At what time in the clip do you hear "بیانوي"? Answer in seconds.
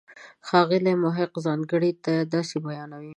2.65-3.09